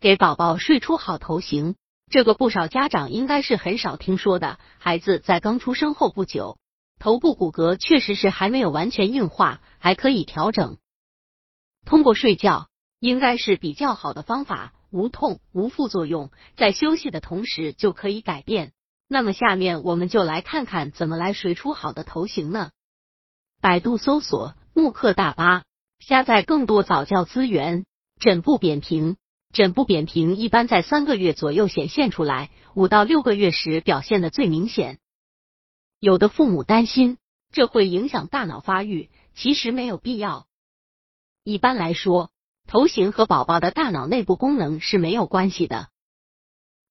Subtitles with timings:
[0.00, 1.74] 给宝宝睡出好头型，
[2.10, 4.58] 这个不少家长应该是很少听说的。
[4.78, 6.56] 孩子在刚出生后不久，
[6.98, 10.78] 头部骨骼确实是还没有完全硬化，还可以调整。
[11.84, 12.68] 通过睡觉，
[12.98, 18.72] 应该是比较好的方法，无痛无副作用，在休息的同时就可以改变。
[19.06, 22.70] 那么下面我们就来看看怎么来睡出好的头型呢？
[23.60, 25.64] 百度搜索慕课大巴，
[25.98, 27.84] 下载更多早教资源。
[28.18, 29.16] 枕部扁平。
[29.52, 34.98] 枕部扁平一般在三个月左右显现出来，五到六个月时表现的最明显。
[35.98, 37.18] 有的父母担心
[37.50, 40.46] 这会影响大脑发育，其实没有必要。
[41.42, 42.30] 一般来说，
[42.68, 45.88] 头型和宝宝的大脑内部功能是没有关系的。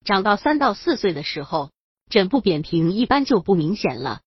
[0.04, 1.72] 长到三到四岁的时候，
[2.10, 4.22] 枕部扁平一般就不明显了。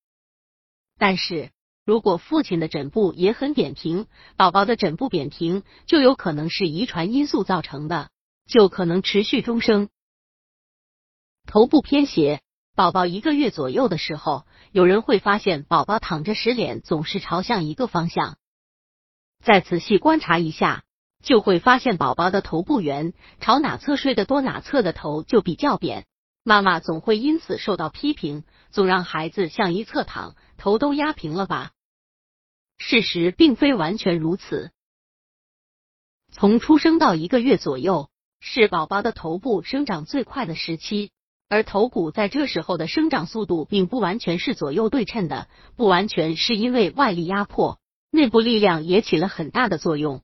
[0.98, 1.50] 但是
[1.84, 4.06] 如果父亲的枕部也很扁平，
[4.36, 8.08] 宝宝的枕部扁平就有可能是遗传因素造成的。
[8.52, 9.88] 就可能持续终生。
[11.46, 12.42] 头部偏斜，
[12.76, 18.36] 宝宝一个月左右的时候，有人会发现宝宝躺着时脸总是朝向一个方向。
[19.42, 20.84] 再仔细观察一下，
[21.22, 26.04] 就会发现宝宝的头部圆，朝哪侧睡的多，哪侧的头就比较扁。
[26.44, 31.70] 妈妈总会因此受到批评，总让孩子向一侧躺，头都压平了吧？
[32.76, 34.72] 事实并非完全如此。
[36.32, 38.10] 从出生到一个月左右。
[38.44, 41.12] 是宝宝的头部生长最快的时期，
[41.48, 47.78] 而头骨在这时候的生长速度并不完全是左右对称的，不完全是因为外力压迫，
[48.10, 50.22] 内部力量也起了很大的作用。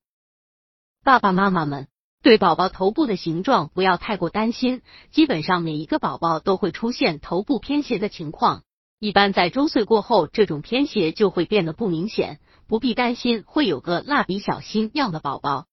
[1.05, 1.87] 爸爸妈妈们
[2.21, 4.83] 对宝宝头部的形状不要太过担心，
[5.13, 8.65] 基本上每一个宝宝都会出现头部偏斜的情况，
[8.99, 15.67] 一般在周岁过后，这种偏斜就会变得不明显，不必担心会有个蜡笔小新样的宝宝。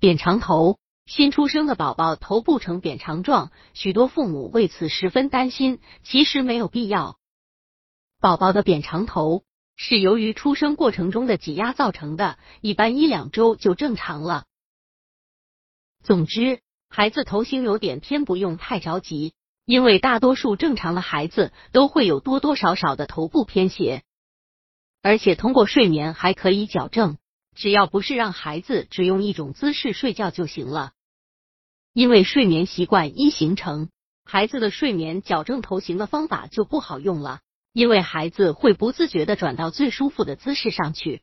[0.00, 0.80] 扁长头。
[1.08, 7.16] 新出生的宝宝头部呈扁长状，许多父母为此十分担心，其实没有必要。
[8.20, 9.42] 宝宝的扁长头
[9.74, 14.44] 是由于出生过程中的挤压造成的，一般一两周就正常了。
[16.02, 16.60] 总之，
[16.90, 19.32] 孩子头型有点偏，不用太着急，
[19.64, 24.02] 因为大多数正常的孩子都会有多多少少的头部偏斜，
[25.00, 27.16] 而且通过睡眠还可以矫正，
[27.54, 30.92] 只要不是让孩子只用一种姿势睡觉就行了。
[31.98, 33.88] 因为睡眠习惯一形成，
[34.24, 37.40] 孩子的睡眠矫正头型的方法就不好用了，
[37.72, 41.22] 因为孩子会不自觉的转到最舒服的姿势上去。